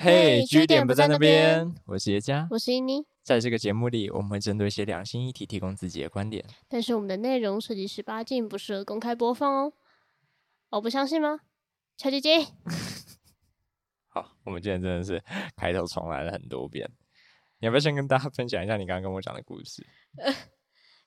[0.00, 2.46] 嘿，据据点不在那边，我是叶佳。
[2.52, 6.44] 我是伊妮，在这个节目里，我们会针对一些两性议题提供自己的观点。
[6.68, 9.72] 但是我们的内容涉及十八禁，不适合公开播放哦。
[10.70, 11.40] 我，不相信吗？
[11.96, 12.46] 小姐姐。
[14.06, 15.20] 好，我们今天真的是
[15.56, 16.88] 开头重来了很多遍。
[17.58, 19.84] 你要不要先跟大家分享一下你刚刚跟我讲的故事？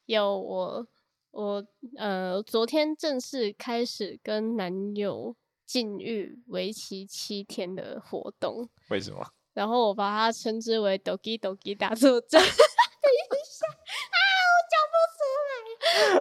[0.05, 0.85] 有我，
[1.31, 1.65] 我
[1.97, 5.37] 呃，昨天正式开始跟男友
[5.71, 9.25] 禁欲为期七天的活动，为什么？
[9.54, 12.41] 然后我把它称之为 “dogi dogi” 打作战。
[12.43, 13.65] 等一下
[14.11, 14.19] 啊，
[14.51, 16.19] 我讲不出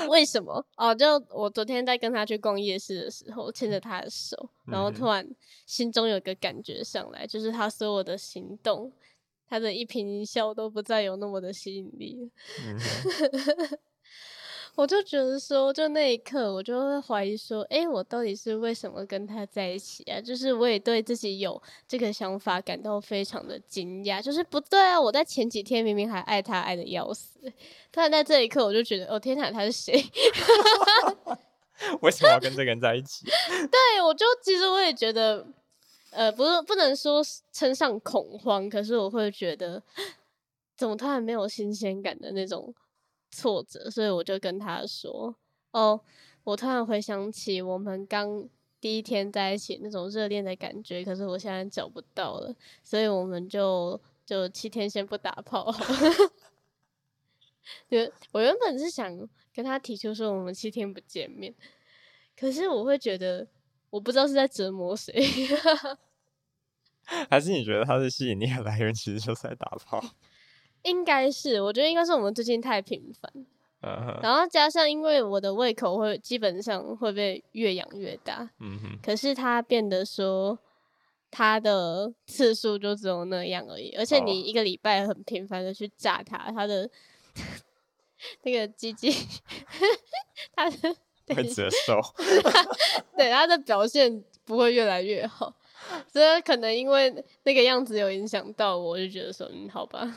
[0.00, 0.08] 来。
[0.08, 0.66] 为什么？
[0.78, 5.28] 哦，就我昨天在跟他去逛夜市的时候，牵着他的手，然后突然
[5.66, 8.90] 心中有个感觉上来，就是他所有的行动，
[9.46, 12.30] 他的一颦一笑都不再有那么的吸引力。
[14.76, 20.20] 我就觉得说，就那一刻，我就会怀疑说，诶，我到底是为什么跟他在一起啊？
[20.20, 25.00] 就是我也对自己有这个想法感到非常的惊讶，就是不对啊！
[25.00, 27.40] 我在前几天明明还爱他爱的要死，
[27.90, 29.94] 突然在这一刻，我就觉得，哦天哪，他是谁？
[32.02, 33.24] 为什么要跟这个人在一起？
[33.72, 35.46] 对，我就其实我也觉得，
[36.10, 39.82] 呃，不是不能说是称上恐慌，可是我会觉得，
[40.76, 42.74] 怎么突然没有新鲜感的那种
[43.30, 45.34] 挫折，所以我就跟他说，
[45.72, 46.00] 哦，
[46.44, 48.48] 我突然回想起我们刚
[48.80, 55.72] 第一天在一起那种热恋的感觉，可是我现在找不到了，所以我们就就七天先不打炮。
[57.90, 57.98] 就
[58.30, 61.52] 我原本是想跟他提出说我们七天不见面，
[62.38, 63.46] 可是我会觉得
[63.90, 65.12] 我不知道是在折磨谁。
[67.28, 70.00] 还是你觉得他的吸引力的来源其实就是在打炮？
[70.86, 73.30] 应该是，我觉得应该是我们最近太频繁，
[74.22, 80.58] 然后加上因为我的胃口会基本上会被越养越大，嗯哼，可是他变得说
[81.30, 84.22] 他的次数就只有那样而已，而且哦。
[84.24, 86.88] 你一个礼拜很频繁的去炸他，他的
[88.42, 89.10] 那个鸡鸡，
[90.54, 90.96] 他的
[91.34, 92.00] 会折寿。
[93.16, 95.52] 对他的表现不会越来越好，
[96.12, 100.16] 所以可能因为那个样子有影响到我，我就觉得说，嗯，好吧，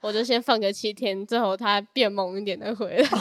[0.00, 3.08] 我就先放个七天，最后他变猛一点的回来。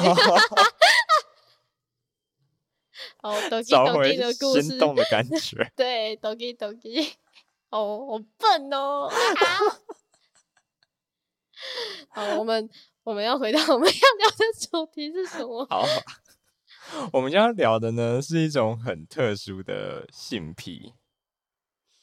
[3.24, 5.70] 哦，dogi 找 dogi 回的故事，心动的感觉。
[5.76, 7.14] 对，dogi dogi，
[7.70, 9.10] 哦，好笨哦。
[12.10, 12.70] 好，我们
[13.04, 15.66] 我们要回到我们要聊的主题是什么？
[15.70, 15.84] 好，
[17.14, 20.94] 我们要聊的呢是一种很特殊的性癖，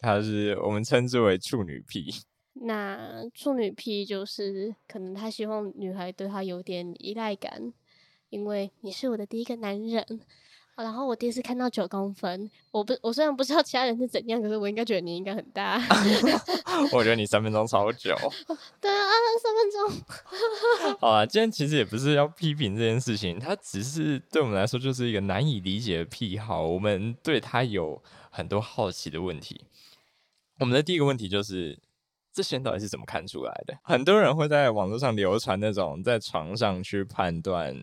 [0.01, 2.13] 它是我们称之为处女癖。
[2.55, 7.73] 那处女癖就是可能他希望女孩对他有点依赖感，
[8.31, 10.05] 因为你是我的第一个男人。
[10.75, 15.79] 哦然后我第一次看到九公分，我不，我虽然不知道其他人是怎样，可是我应该觉得你应该很大。
[16.91, 18.17] 我觉得你三分钟超久。
[18.81, 19.11] 对啊，
[19.43, 20.97] 三分钟。
[20.99, 29.67] 好啊，今天其实也不是要批评这件事情，它只是对我们来说就是一个难以理解的癖好，我们对它有很多好奇的问题。
[30.59, 31.79] 我们的第一个问题就是，
[32.33, 33.77] 这些人到底是怎么看出来的？
[33.85, 37.75] 很多人会在网络上流传那种在床上去判断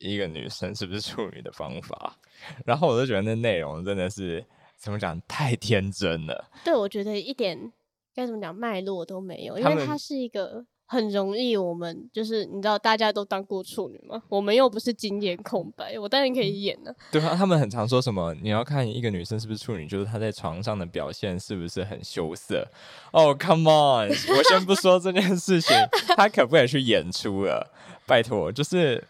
[0.00, 2.16] 一个女生是不是处女的方法，
[2.64, 4.44] 然后我就觉得那内容真的是
[4.76, 6.50] 怎么讲，太天真了。
[6.64, 7.72] 对，我觉得一点
[8.14, 22.66] 该怎么讲脉络都没有，因为它是一个很容易我们就是你知道大家都当过处女吗，我们又不是经验空白，我当然可以演呢、对啊，他们很常说什么，你要看一个女生是不是处女，就是她在床上的表现是不是很羞涩。
[23.12, 24.08] 哦、c o m e on！
[24.08, 25.76] 我先不说这件事情，
[26.16, 27.70] 她可不可以去演出了？
[28.06, 29.04] 拜托，就是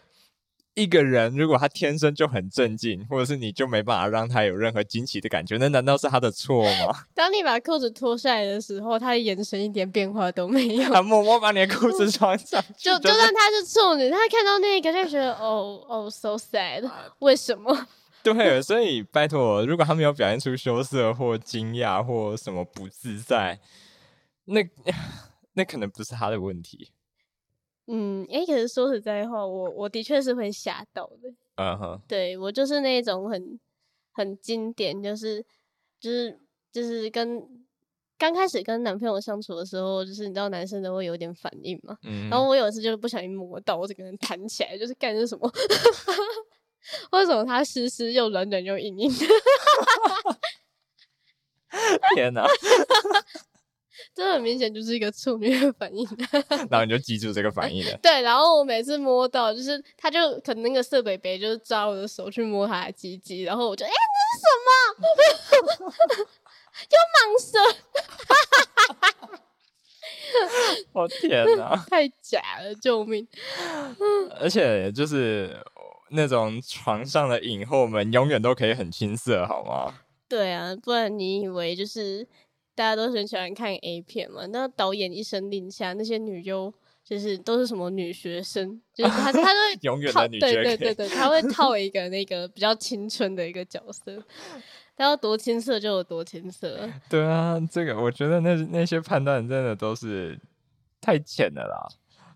[0.79, 7.05] 一个人如果他天生就很镇静，或者是你就没办法让他有任何惊奇的感觉，那难道是他的错吗？
[7.13, 10.89] 当你把裤子脱下来的时候，他的眼神一点变化都没有。
[10.93, 16.89] 他默默把你的裤子穿上去， 就就算他是处女，他看到那个就觉得哦哦 so sad，
[17.19, 17.87] 为什么？
[18.23, 23.59] 对，所以拜托，如果他没有表现出羞涩或惊讶或什么不自在，
[24.45, 24.61] 那
[25.53, 26.91] 那可能不是他的问题。
[27.91, 31.33] 嗯，诶、可是说实在话，我我的确是会吓到的。
[31.55, 33.59] 嗯哼，对我就是那种很
[34.11, 35.43] 很经典，就是
[35.99, 36.39] 就是
[36.71, 37.41] 就是跟
[38.17, 41.97] 刚开始跟男朋友相处的时候，就是你知道男生都会有点反应嘛。
[42.03, 45.51] 嗯，然后我有一次就是不小心摸到，我整个人弹起来，就是干是什么？
[47.11, 49.25] 为什么他湿湿又软软又硬硬的？
[52.15, 52.45] 天哪！
[54.13, 56.07] 这很明显就是一个处女的反应。
[56.69, 57.97] 然后你就记住这个反应了。
[58.01, 65.89] 对，然后我每次摸到，就是他就可能那个色北北就是抓我的手去摸他的鸡鸡，然后我就哎、欸，那是什么？
[66.89, 67.57] 有蟒蛇。
[70.93, 71.75] 我、天哪！
[71.89, 73.27] 太假了，救命！
[74.39, 75.57] 而且就是
[76.11, 80.01] 那种床上的影后们，永远都可以很青涩，好吗？
[80.27, 82.27] 对啊，不然你以为就是
[82.79, 84.45] 大家都很喜欢看 A 片嘛？
[84.45, 86.73] 那导演一声令下，那些女优
[87.03, 94.23] 就是都是什么女学生， 就是她她都 会永远套的女对爵可以对对对，他会套一个那个比较青春的一个角色，
[94.95, 96.89] 他要多青涩就有多青涩。
[97.09, 100.39] 对啊，这个我觉得那那些判断真的都是
[101.01, 101.85] 太浅了啦。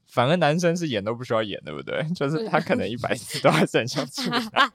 [0.07, 2.06] 反而男生是演都不需要演，对不对？
[2.13, 4.69] 就是他可能一百次都还是很像处男。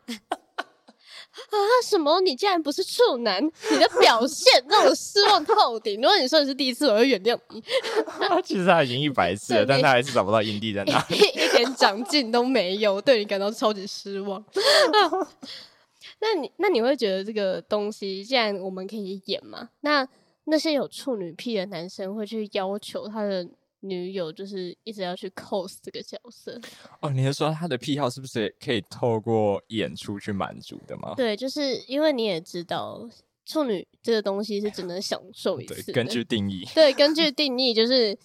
[1.50, 1.56] 啊！
[1.84, 2.20] 什么？
[2.20, 3.44] 你竟然不是处男？
[3.44, 6.00] 你的表现让我失望透顶。
[6.00, 7.62] 如果你说你是第一次，我会原谅你，
[8.44, 11.04] 其实他已经一百次了，但他还是找不到营地在哪。
[11.08, 14.44] 里 一点长进都没有，对你感到超级失望。
[16.20, 20.06] 那你那你会觉得这个东西，既然我们可以演嘛，那
[20.44, 23.46] 那些有处女癖的男生会去要求他的
[23.80, 26.60] 女友，就是一直要去 cos 这个角色？
[27.00, 31.14] 哦，你是说他的癖好是不是可以透过演出去满足的吗？
[31.16, 33.08] 对，就是因为你也知道，
[33.46, 38.18] 处女这个东西是只能享受一对次，的，根据定义，对根据定义就是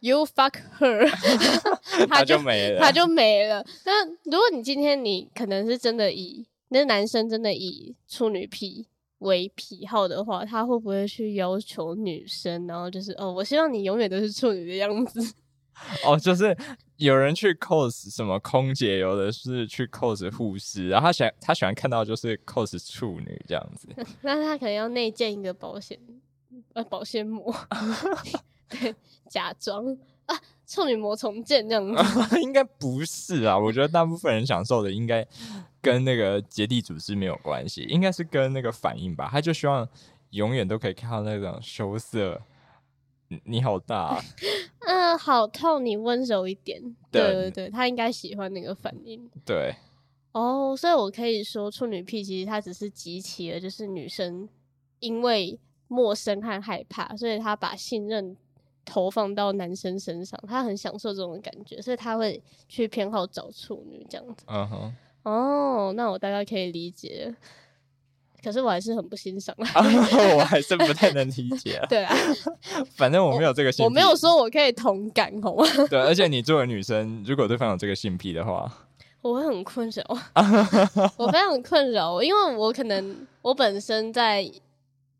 [0.00, 1.08] you fuck her，
[2.10, 2.80] 他就没了。
[2.80, 3.64] 他就没了。
[3.84, 8.86] 那如果你今天你可能是真的以那男生真的以处女癖
[9.18, 15.34] 为癖好的话，他会不会去要求女生，然后就是哦，我希望你永远都是处女的样子？
[16.04, 16.56] 哦，就是
[16.96, 23.88] 有人去 cos 什么空姐，有的是去 cos 护士，然后他喜欢他喜欢看到就是 cos 处女这样子。
[24.22, 25.96] 那他可能要内建一个保险
[26.72, 27.54] 呃保鲜膜，
[28.68, 28.92] 对，
[29.30, 30.36] 假装啊
[30.66, 32.40] 处女膜重建这样子。
[32.40, 35.24] 应该不是啊，我觉得大部分人享受的应该
[35.92, 39.28] 跟那个结缔组织没有关系，应该是跟那个反应吧。
[39.30, 39.88] 他就希望
[40.30, 42.40] 永远都可以看到那种羞涩。
[43.30, 44.22] 你你好大、啊，
[44.86, 46.80] 嗯、好痛，你温柔一点。
[47.10, 49.28] 对对对对，他应该喜欢那个反应。
[49.44, 49.74] 对，
[50.32, 54.48] 哦，所以我可以说，处女癖其实他只是集齐了，就是女生
[55.00, 58.34] 因为陌生和害怕，所以他把信任
[58.86, 64.46] 投放到男生身上，他很享受这种感觉，所以他会去偏好找处女这样子。
[64.46, 64.94] 嗯哼，
[65.28, 67.34] 哦，那我大概可以理解，
[68.42, 69.68] 可是我还是很不欣赏啊。
[69.74, 69.84] 啊，
[70.36, 71.86] 我还是不太能理解啊。
[71.90, 72.14] 对啊，
[72.96, 75.64] 反正我没有这个性癖，我没有说我可以同感，好吗？
[75.90, 78.72] 对，而且你作为女生，如果对方有这个性癖的话，
[79.20, 80.04] 我会很困扰，
[81.16, 84.50] 我非常困扰，因为我可能我本身在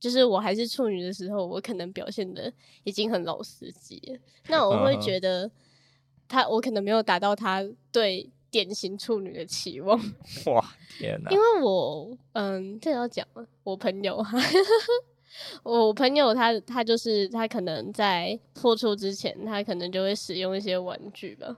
[0.00, 2.50] 就是我还是处女的时候，我可能表现的
[2.84, 5.50] 已经很老司机，那我会觉得
[6.28, 9.98] 他我可能没有达到他对典型处女的期望，
[10.46, 10.64] 哇，
[10.98, 11.38] 天哪因！
[11.38, 13.46] 为我嗯，这要讲了？
[13.64, 14.38] 我朋友哈。
[15.62, 21.54] 我朋友他他就是他可能在破处之前，他可能就会使用一些玩具吧，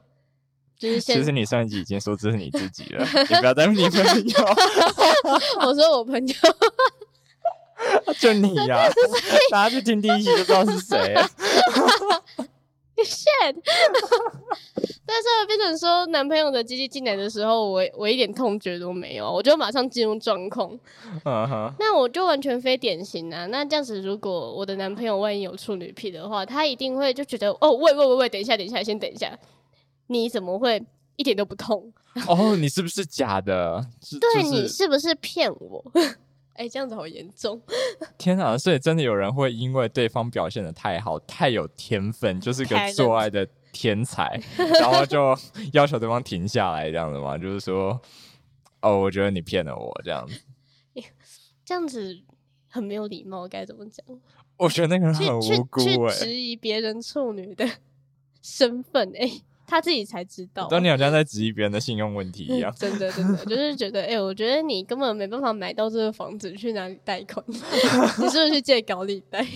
[0.76, 4.38] 就是现其实你上一集已经说这是你自己了，你不要再你朋友，
[5.64, 6.34] 我说我朋友，
[8.18, 8.86] 就你呀、
[9.50, 11.30] 大家去听第一集就知道是谁了。
[13.02, 13.56] shit，
[15.10, 20.70] 但是会变成说男朋友的鸡鸡进来的时候，我我一点痛觉都没有，我就马上进入状况。
[21.78, 23.46] 那我就完全非典型啊。
[23.46, 29.36] 那这样子，如果我的男朋友万一有处女癖的话，他一定会就觉得哦，喂喂喂喂，等一下等一下，先等一下，
[30.06, 30.80] 你怎么会
[31.16, 31.92] 一点都不痛？
[32.28, 33.84] 哦，你是不是假的？
[34.02, 35.84] 是 对、就是你是不是骗我？
[36.54, 37.60] 哎、这样子好严重。
[38.18, 38.56] 天啊！
[38.58, 44.40] 所以真的有人会因为对方表现的太好、太有天分，就是个做爱的天才，
[44.80, 45.36] 然后就
[45.72, 47.38] 要求对方停下来，这样子吗？
[47.38, 48.00] 就是说，
[48.82, 50.40] 哦，我觉得你骗了我，这样子。
[51.64, 52.20] 这样子
[52.68, 54.04] 很没有礼貌，该怎么讲？
[54.56, 57.64] 我觉得那个人很去无辜哎、去质疑别人处女的
[58.42, 59.30] 身份，哎、
[59.70, 60.66] 他自己才知道。
[60.68, 62.74] 当你好像在质疑别人的信用问题一样。
[62.76, 67.44] 真的真的 就是觉得，哎、我觉得你根本没办法买到这个房子，去哪里贷款？
[67.48, 69.46] 你是不是去借高利贷？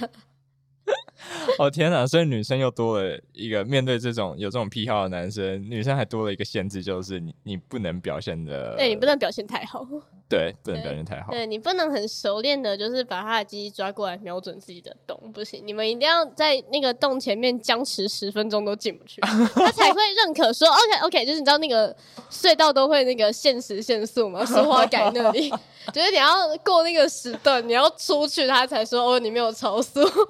[1.58, 2.06] 哦天哪！
[2.06, 9.84] 所以女生又多了一个面对这种有这种癖好的男生，女生还多了一个限制，就是你你不能表现的，对你不能表现太好，
[10.28, 11.30] 对不能表现太好。
[11.30, 19.20] 对你不能很熟练的，就是把他的鸡鸡抓过来瞄准自己的洞，不行，你们一定要在那个洞前面僵持十分钟都进不去，
[19.54, 21.96] 他才会认可说 OK OK，就是你知道那个
[22.30, 25.48] 隧道都会那个限时限速嘛，石花改那里，
[25.94, 30.26] 就是你要过那个时段，你要出去，他才说哦你没有超速，就这样，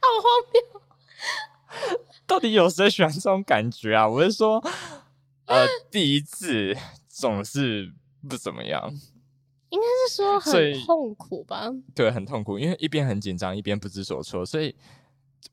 [0.00, 2.00] 好荒谬。
[2.26, 4.08] 到底有谁喜欢这种感觉啊？
[4.08, 4.62] 我是说，
[5.46, 6.76] 呃， 第一次
[7.18, 7.94] 总是
[8.28, 8.92] 不怎么样，
[9.70, 11.72] 应该是说很痛苦吧？
[11.94, 14.76] 对，很痛苦，因为一边很紧张，一边不知所措，所以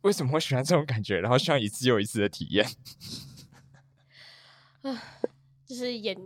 [0.01, 1.21] 为什么会喜欢这种感觉？
[1.21, 2.67] 然后希望一次又一次的体验。
[5.65, 6.17] 就是演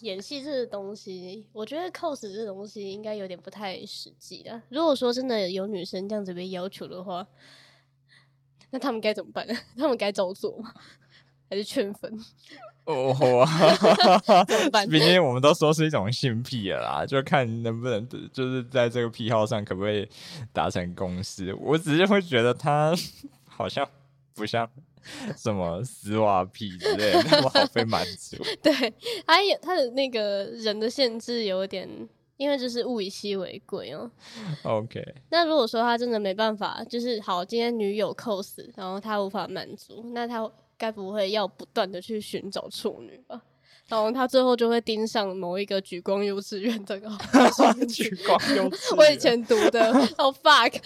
[0.00, 4.60] 演戏这个东西，我觉得 cos 这东西应该有点不太实际的。
[4.70, 7.24] 如果说真的有女生这样子被要求的话，
[8.70, 9.46] 那他们该怎么办？
[9.78, 10.74] 他们该照做吗？
[11.50, 12.18] 还是劝粉？
[12.84, 13.46] 哦？
[14.88, 20.08] 毕竟我们都说是一种性癖了啦，就看能不能就是在这个癖好上可不可以
[20.52, 21.54] 达成共识。
[21.54, 22.94] 我只是会觉得他
[23.46, 23.86] 好像
[24.34, 24.68] 不像
[25.36, 28.36] 什么丝袜癖之类的，那么好被满足。
[28.62, 28.72] 对，
[29.26, 31.88] 他有他的那个人的限制有点，
[32.36, 34.10] 因为就是物以稀为贵哦。
[34.64, 40.50] OK，那如果说他真的没办法，就是好，今天女友 cos，然后他无法满足，那他
[40.80, 43.42] 该不会要不断的去寻找处女吧？
[43.86, 47.10] 然后他最后就会盯上某一个举光幼稚园这个
[47.86, 50.72] 举光幼稚园我以前读的，哦 fuck，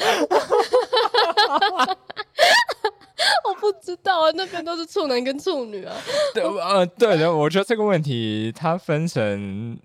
[3.47, 5.95] 我不知道啊，那边都是处男跟处女啊。
[6.33, 9.79] 对，呃，对的，我觉得这个问题它分成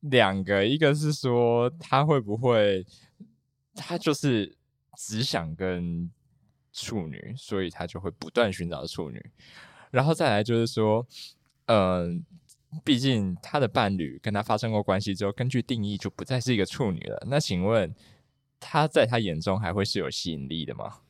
[0.00, 2.84] 两个，一个是说他会不会，
[3.76, 4.56] 他就是
[4.96, 6.10] 只想跟
[6.74, 9.24] 处女，所以他就会不断寻找处女，
[9.90, 11.06] 然后再来就是说，
[11.66, 12.22] 嗯、
[12.84, 17.24] 毕竟他的伴侣跟他发生过关系之后，根据定义就不再是一个处女了。
[17.30, 17.94] 那请问
[18.58, 21.00] 他在他眼中还会是有吸引力的吗？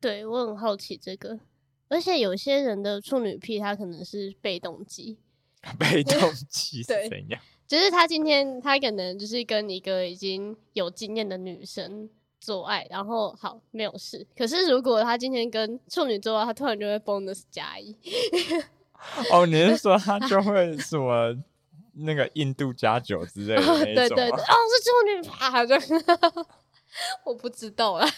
[0.00, 1.40] 对我很好奇这个，
[1.88, 5.18] 而且有些人的处女癖，他可能是被动肌，
[5.76, 7.40] 被动 期是怎样？
[7.66, 12.08] 就是他今天他可能就是跟一个已经有经验的女生
[12.40, 14.26] 做爱，然后好没有事。
[14.36, 17.96] 可是如果他今天跟处女做爱，他突然就会 bonus 加一，
[19.32, 21.36] 哦，你是说 他就会什么
[21.94, 24.36] 那个印度加酒之类的那对对对，吗？
[24.38, 25.74] 哦是处女啪就，
[27.24, 28.06] 我不知道啊。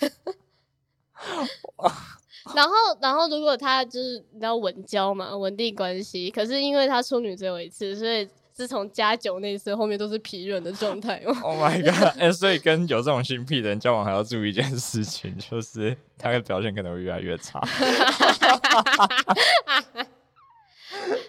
[2.55, 8.27] 然后，然后如果他就是你知道稳交嘛，稳定关系，可是因为他处女只有一次，所以
[8.61, 11.33] 自从加酒那一次，后面都是疲软的状态嘛。
[11.41, 12.15] Oh my god！
[12.21, 17.59] 哎、所以跟有这种性癖的人交往还要注意一件事情，就是他的表现可能会越来越差。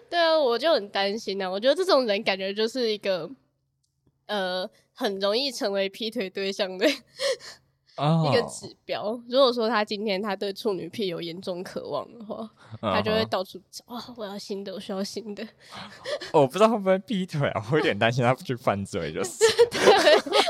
[0.09, 1.49] 对啊，我就很担心啊。
[1.49, 3.31] 我觉得这种人感觉就是一个
[4.25, 6.89] 呃，很容易成为劈腿对象的哦
[7.97, 9.19] 一个指标。
[9.27, 12.49] 如果说他今天他对处女癖有严重渴望的话，
[12.81, 15.45] 他就会到处找哦，我要新的，我需要新的。
[16.31, 19.37] 我不知道会不会劈腿啊，我有点担心他去犯罪，就是
[19.69, 19.81] 对，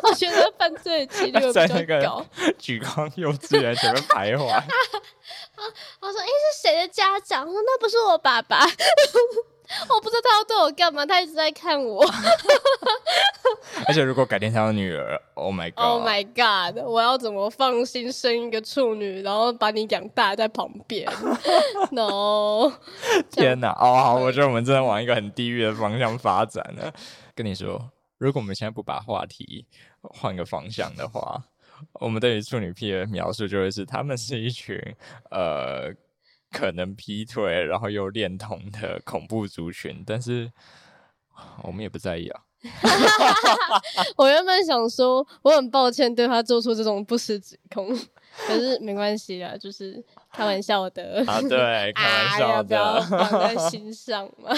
[0.04, 2.26] 我觉得犯罪的几率会在比那高。
[2.58, 4.42] 举光幼稚园前面徘徊。
[6.00, 8.66] 我说：“哎，是谁的家长？”我说：“那不是我爸爸。”
[9.90, 12.06] 我不知道他要对我干嘛，他一直在看我。
[13.88, 16.78] 而且如果改天他有女儿，Oh my god！Oh my god！
[16.84, 21.10] 我要怎么放心生一个处女，然后把你养大在旁边？
[21.92, 22.72] No！
[23.32, 23.70] 天哪！
[23.80, 26.94] 哦，好，我觉得我们真的往一个很地狱的方向发展了。
[27.34, 29.66] 跟你说，如果我们现在不把话题
[30.02, 31.42] 换个方向的话，
[31.94, 34.78] 我们对于处女癖的描述就会是，他们是一群
[35.32, 35.92] 呃
[36.52, 40.52] 可能劈腿然后又恋童的恐怖族群，但是
[41.64, 42.42] 我们也不在意啊。
[44.18, 47.88] 我原本想说，我很抱歉对他做出这种不实指控，
[48.48, 51.24] 可是没关系啊，就是开玩笑的。
[51.26, 53.02] 啊，对， 开玩啊笑要不要的。
[53.02, 54.54] 放在心上嘛？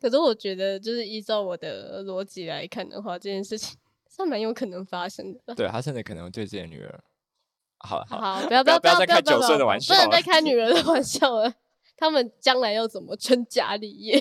[0.00, 3.76] 可是我觉得，就是依照我的逻辑来看的话，这件事情
[4.16, 5.54] 是蛮有可能发生的。
[5.54, 7.00] 对他甚至可能对自己的女儿，
[7.80, 11.52] 好好好，不要要不要不要再开九岁的玩笑不能再开女人的玩笑了。
[11.96, 14.18] 他们将来要怎么成家立业？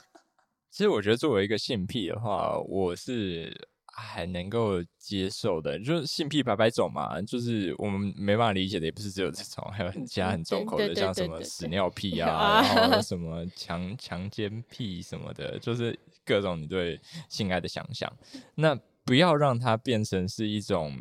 [0.70, 5.78] 其实我觉得作为一个性癖的话，我是还能够接受的。
[5.78, 18.10] 就是性癖百百种嘛，就是我们没办法理解的，也不是只有这种，还有很其他很重口的，像什么屎尿屁啊，啊然后 什么强强奸癖什么的，就是各种你对性爱的想象。
[18.54, 20.96] 那不要让它变成是一种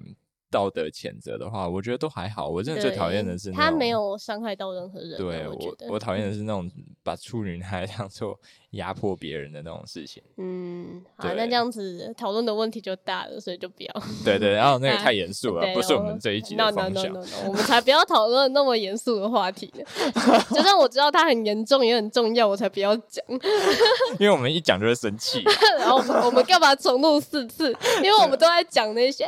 [0.52, 2.48] 道德谴责的话，我觉得都还好。
[2.50, 5.18] 我真的最讨厌的是他没有伤害到任何人啊。
[5.18, 6.70] 对我，我我讨厌的是那种
[7.02, 8.38] 把处女拿来 当做
[8.72, 10.22] 压迫别人的那种事情。
[10.38, 14.04] 嗯，好，那这样子讨论的问题就大了，所以就不要。
[14.24, 17.14] 对对，然后那个啊太严肃了，不是我们这一集的 no 方 no 向。
[17.14, 19.72] no no，我们才不要讨论那么严肃的话题。
[20.54, 23.24] 就算我知道它很严重也很重要，我才不要讲。
[24.20, 25.44] 因为我们一讲就会生气。
[25.78, 27.76] 然后我们我们干嘛重录四次？
[27.98, 29.26] 因为我们都在讲那些。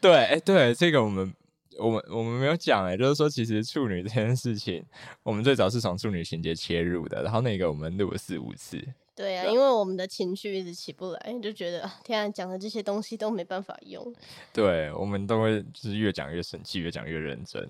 [0.00, 1.32] 对，哎，对，这个我们
[1.78, 4.84] 我们我们没有讲哎，就是说其实处女这件事情，
[5.22, 8.82] 我们最早是从处女情节切入的，然后那个我们录了四五次。
[9.14, 14.14] 对啊，因为我们的情绪一直起不来，就觉得啊天啊，讲的这些东西都没办法用。
[14.52, 17.68] 对我们都会就是越讲越生气，越讲越认真。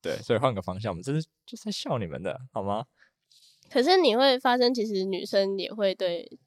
[0.00, 2.86] 对，所以换个方向，我们这是就是在笑你们的好吗？
[3.70, 6.38] 可是你会发生，其实女生也会对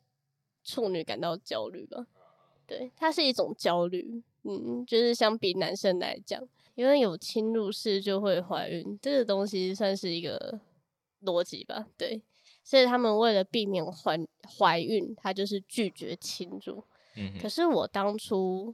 [0.63, 2.07] 处女感到焦虑吧？
[2.65, 6.41] 对，它是一种焦虑，嗯，就是相比男生来讲，
[6.75, 10.59] 因为有侵入式就会怀孕，这个东西算是一个
[11.23, 11.87] 逻辑吧？
[11.97, 12.21] 对，
[12.63, 14.19] 所以他们为了避免怀
[14.57, 16.83] 怀孕，他就是拒绝侵入。
[17.15, 18.73] 嗯，可是我当初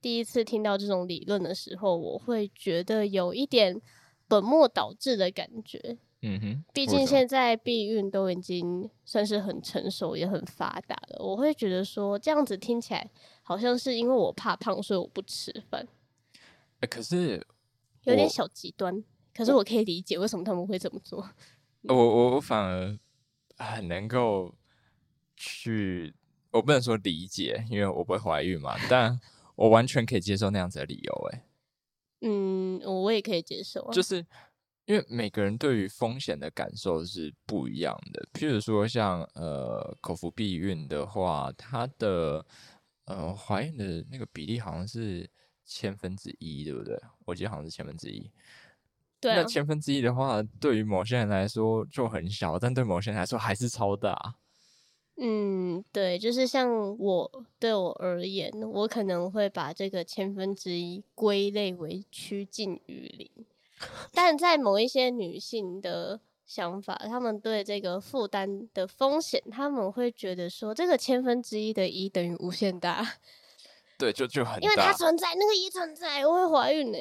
[0.00, 3.80] 第一次听到这种理论的时候，我会觉得有一点
[4.26, 5.98] 本末倒置的感觉。
[6.26, 13.10] 嗯哼，毕竟现在避孕都已经算是很成熟也很发达了，我会觉得说这样子听起来
[13.42, 15.88] 好像是因为我怕胖，所以我不吃饭，呃
[16.86, 17.46] 可是
[18.04, 19.02] 有点小极端。
[19.34, 21.28] 可是我可以理解为什么他们会这么做。
[21.82, 22.96] 我我我反而
[23.56, 24.54] 很能够
[25.36, 26.14] 去，
[26.52, 29.20] 我不能说理解，因为我不会怀孕嘛，但
[29.56, 31.42] 我完全可以接受那样子的理由、欸。
[32.20, 33.92] 嗯，我也可以接受啊。
[33.92, 34.24] 就是
[34.86, 38.28] 因为每个人对于风险的感受是不一样的。
[38.32, 42.46] 譬如说像呃口服避孕的话，它的
[43.06, 45.28] 呃怀孕的那个比例好像是
[45.64, 46.98] 千分之一，对不对？
[47.24, 48.30] 我记得好像是千分之一。
[49.20, 54.34] 对啊那，千分之一的话，对于某些人来说就很小，但对某些人来说还是超大。
[55.16, 63.30] 嗯，对，就是像我对我而言，我可能会把这个千分之一归类为趋近于零，
[64.12, 73.18] 但在某一些女性的想法，她们对这个负担的风险，她们会觉得说，这个千分之一的一等于无限大，
[73.98, 74.92] 对，就就很因为它。
[74.92, 76.98] 存在，那个一存在，我会怀孕呢、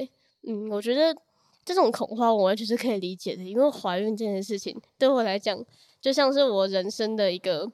[0.47, 1.15] 嗯，我觉得
[1.63, 5.57] 这种恐慌我完全是可以理解的，因为怀孕这件事情对我来讲，
[6.01, 7.71] 就像是我人生的一个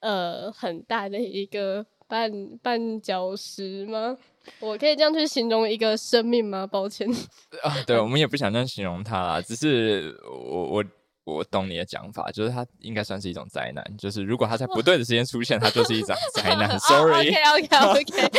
[0.00, 4.16] 呃很大的一个绊绊脚石吗？
[4.60, 6.66] 我可以这样去形容一个生命吗？
[6.66, 7.08] 抱歉，
[7.62, 10.84] 啊，对，我们也不想这样形容它啦，只是我我
[11.24, 16.68] 我懂你的讲法，就是它应该算是一种灾难，就是如果它在不对的时间出现，它就是一场 灾难。
[16.80, 18.30] Sorry，OK OK OK，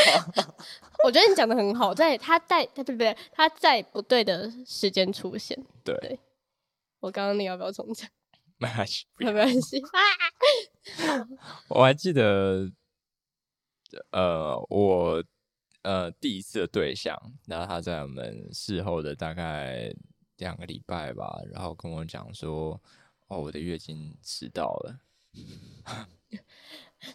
[1.04, 5.58] 我觉得你讲的很好，在他在他不对，他在不对的时间出现。
[5.84, 6.20] 对对
[7.00, 8.10] 我刚刚你要不要重讲？
[8.58, 9.82] 没关系，不没要关系
[11.68, 12.72] 我还记得，
[14.12, 15.24] 呃，我
[15.82, 19.94] 呃第一次的对象，然后他在我们事后的大概
[20.38, 22.80] 两个礼拜吧，然后跟我讲说，
[23.28, 25.00] 哦，我的月经迟到了。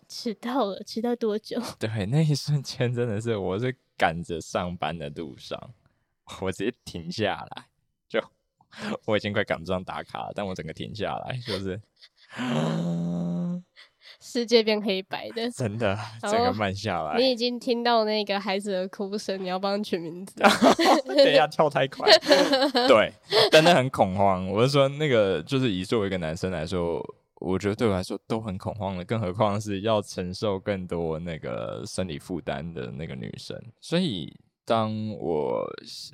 [0.07, 1.61] 迟到了，迟到多久？
[1.79, 5.75] 对，那一瞬间真的是，我是赶着上班的路上，
[6.41, 7.67] 我直接停下来，
[8.09, 8.23] 就
[9.07, 11.81] 我已经快赶不上打卡了，但我整个停下来，就是
[14.21, 15.51] 世界变黑白的。
[15.53, 17.17] 真的整个慢下来。
[17.19, 20.35] 你已经听到那个孩子的哭声，你要帮他取名字。
[21.07, 22.11] 等一下跳太快，
[22.89, 23.13] 对，
[23.51, 24.49] 真的很恐慌。
[24.49, 27.03] 我是说，那个就是以作为一个男生来说，
[27.37, 33.57] 我觉得对我来说都很恐慌了，更何况是要承受更多那个生理负担的那个女生。
[33.81, 34.35] 所以，
[34.71, 35.67] 当我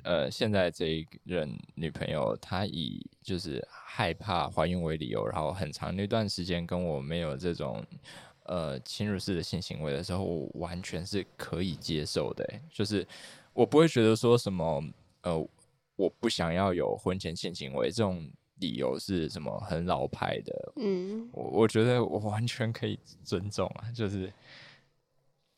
[0.03, 7.85] 呃现在这一任女朋友，她以就是害怕怀孕为理由，然后很长那段时间跟我没有这种。
[8.49, 13.05] 呃，侵入式的性行为的时候，我完全是可以接受的欸，就是
[13.51, 14.81] 我不会觉得说什么
[15.23, 15.47] 呃，
[15.97, 18.25] 我不想要有婚前性行为这种
[18.59, 24.31] 理由是什么很老派的，嗯，我我觉得我完全可以尊重啊，就是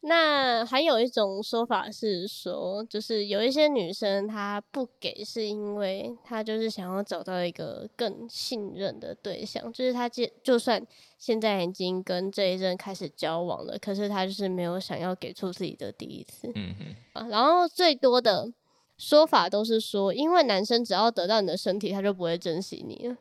[0.02, 10.82] 那还有一种说法是说，就是有一些女生她不给，是因为她就是想要找到一个更信任的对象，就是她就就算
[11.18, 17.28] 现在已经跟这一任开始交往了，可是她就是没有想要给出自己的第一次嗯哼，啊。
[17.28, 18.54] 然后最多的
[18.98, 23.18] 说法都是说，因为男生只要得到你的身体，他就不会珍惜你了。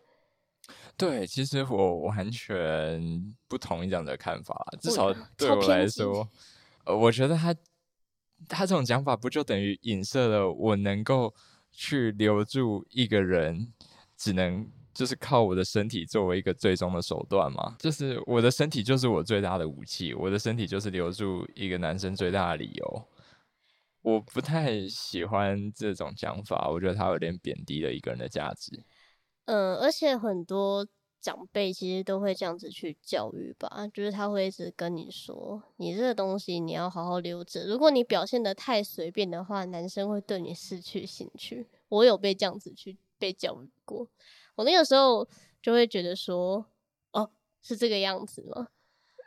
[0.97, 6.29] 对，其实我完全不同意这样的看法，至少对我来说，呃，
[6.97, 7.55] 我觉得他
[8.49, 11.35] 他这种讲法不就等于影射了我能够
[11.71, 13.73] 去留住一个人，
[14.17, 17.77] 只能就是靠我的身体作为一个最终的手段吗？
[17.79, 23.09] 就是我的身体就是我最大的武器，我的身体就是留住一个男生最大的理由。
[24.03, 28.83] 我不太喜欢这种讲法，我觉得他有点贬低了一个人的价值。
[29.45, 30.87] 嗯，而且很多
[31.21, 41.69] 长辈其实都会这样子去教育吧，就是他会一直跟你说，你这个东西你要好好留着，如果你表现的太随便的话，男生会对你失去兴趣。
[41.89, 44.07] 我有被这样子去被教育过，
[44.55, 45.27] 我那个时候
[45.61, 46.67] 就会觉得说，
[47.13, 47.31] 哦，
[47.63, 48.69] 是这个样子吗？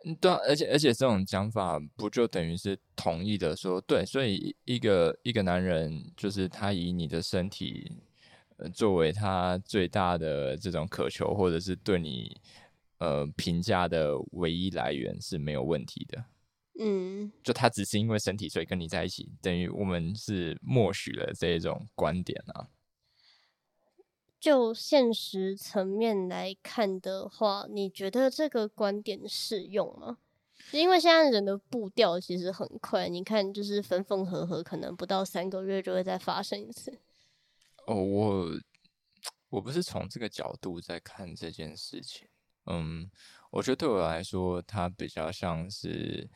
[0.05, 7.91] 嗯，对啊，而且而且这种讲法不就等于是同意的说，对，所以一个一个男人就是他以你的身体
[8.61, 12.35] 呃作为他最大的这种渴求，或者是对你
[12.99, 16.25] 呃评价的唯一来源是没有问题的。
[16.79, 22.67] 嗯，就他只是因为身体所以跟你在一起，等于我们是默许了这一种观点啊。
[24.39, 30.17] 就现实层面来看的话，你觉得这个观点适用吗？
[30.71, 36.97] 因为现在人的步调其实很快，你看就是分分合合，可能不到三个月就会再发生一次。
[37.85, 38.59] 哦，我
[39.49, 42.27] 我不是从这个角度在看这件事情。
[42.65, 43.09] 嗯，
[43.49, 46.29] 我觉得对我来说，它比较像是，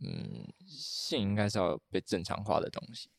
[0.00, 3.10] 嗯，性应该是要被正常化的东西。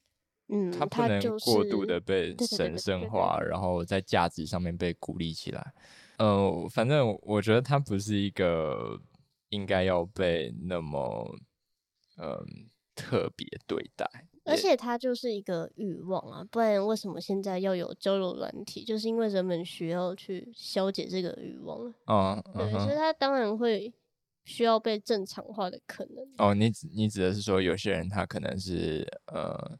[0.48, 5.74] 嗯，它不能过度的被神圣化，然后在价值上面被鼓励起来。
[6.18, 9.00] 呃，反正我觉得它不是一个
[9.50, 11.38] 应该要被那么
[12.18, 14.06] 嗯、特别对待，
[14.52, 18.84] 而且它就是一个欲望啊，不然为什么现在要有交友软体？
[18.84, 21.94] 就是因为人们需要去消解这个欲望。
[22.08, 22.80] 嗯对，嗯。
[22.82, 23.94] 所以它当然会
[24.46, 26.26] 需要被正常化的可能。
[26.38, 29.78] 哦，你你指的是说有些人他可能是呃，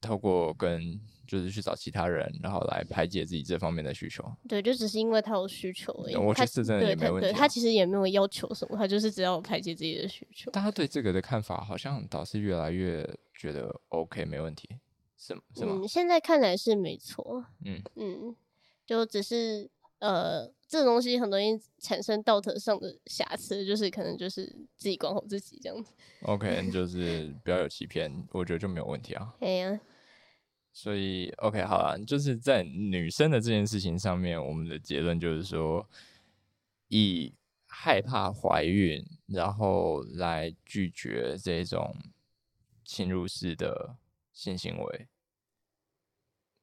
[0.00, 4.24] 透过跟就是去找其他人，然后来排解自己这方面的需求。
[4.48, 6.16] 对，就只是因为他有需求而已。
[6.16, 10.50] 我觉得这真的也没问题啊他其实也没有要求什么，他就是只要排解自己的需求。
[10.50, 14.68] 大家对这个的看法好像倒是越来越觉得 OK 没问题，
[15.16, 15.78] 是是吗？
[15.82, 17.44] 嗯，现在看来是没错。
[17.64, 18.34] 嗯嗯，
[18.86, 25.92] 就只是呃，这种东西很容易产生道德上的瑕疵，就是可能就是自己管好自己这样子。
[26.22, 29.34] OK， 就是不要有欺骗，我觉得就没有问题啊。
[29.40, 29.80] 哎呀，
[30.80, 35.84] 所以 OK 好了，就是在女生的这件事情上面，我们的结论就是说，
[36.86, 37.34] 以
[37.66, 41.96] 害怕怀孕，然后来拒绝这种
[42.84, 43.96] 侵入式的
[44.32, 45.08] 性行为，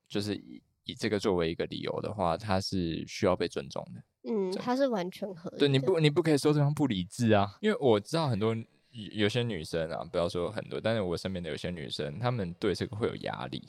[0.07, 4.31] 就是以以这个作为一个理由的话，它是需要被尊重的。
[4.31, 5.59] 嗯，他是完全合理的。
[5.59, 13.61] 对，你不你不可以说对方不理智啊，因为我知道很多有有些女生啊，不要说很多，但是我身边的有些女生，她们对这个会有压力。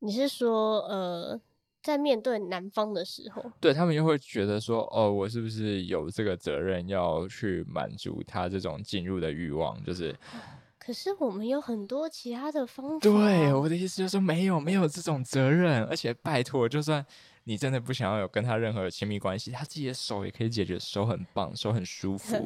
[0.00, 1.40] 你是说呃，
[1.82, 9.82] 在面对男方的时候，对他们又会觉得说，哦，我是不是有这个责任要去满足他这种进入的欲望？
[9.84, 10.14] 就是，
[10.78, 12.98] 可是我们有很多其他的方法。
[13.00, 17.04] 对我的意思就是说，没有没有这种责任，而且拜托，就算
[17.50, 22.36] 你真的不想要有跟他任何的亲密关系，他自己的手也可以解决，手很棒，手很舒服。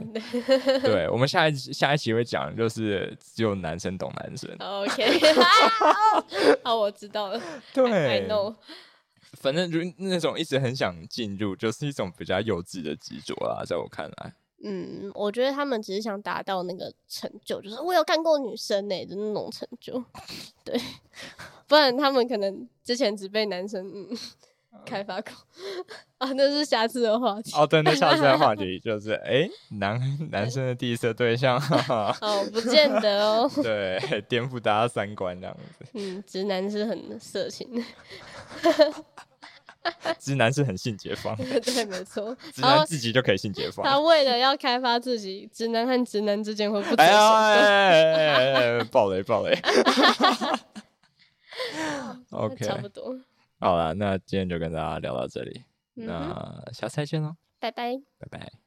[0.82, 4.50] 对我们下一集下一期会讲，就是只有男生懂男生。
[4.58, 5.04] OK，
[6.64, 7.38] 好， 我知道了。
[7.74, 8.56] 对 I know。
[9.34, 14.32] 反正就那种一直很想进入，就是一种比较幼稚的执着啦，在我看来。
[14.62, 20.02] 嗯，我觉得他们只是想达到那个成就，就是我有干过女生呢、的那种成就。
[20.64, 20.80] 对，
[21.68, 24.08] 不然他们可能之前只被男生嗯
[24.84, 25.32] 开发过
[26.18, 27.52] 啊，那是下次的话题。
[27.54, 31.56] 哦，对，那下次的话题 就是，哎，男男生的第一次对象，
[32.20, 33.50] 哦，不见得哦。
[33.62, 35.86] 对，颠覆大家三观这样子。
[35.94, 37.82] 嗯，直男是很色情的，
[40.18, 42.34] 直男是很性解放，对，没错。
[42.52, 43.84] 直男自己就可以性解放。
[43.84, 47.44] 他为了要开发自己，直男和直男之间会不择哎呀，手段。
[47.44, 49.58] 哎哎哎哎爆雷爆雷。
[52.30, 53.14] OK，差不多。
[53.60, 55.64] 好了，那今天就跟大家聊到这里，
[55.96, 57.94] 嗯，那下次再见喽，拜拜。
[58.18, 58.63] 拜拜。